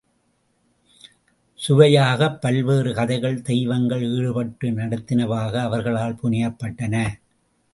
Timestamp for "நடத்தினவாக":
4.69-5.53